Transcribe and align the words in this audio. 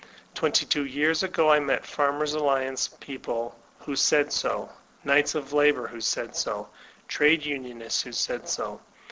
Twenty 0.33 0.65
two 0.65 0.83
years 0.83 1.21
ago 1.21 1.51
I 1.51 1.59
met 1.59 1.85
Farmers* 1.85 2.33
Alliance 2.33 2.87
people 2.99 3.53
who 3.77 3.95
said 3.95 4.33
so, 4.33 4.71
Knights 5.03 5.35
of 5.35 5.53
Labor 5.53 5.85
who 5.85 6.01
said 6.01 6.35
so. 6.35 6.69
Trade 7.07 7.45
Unionists 7.45 8.01
who 8.01 8.11
said 8.11 8.49
so. 8.49 8.81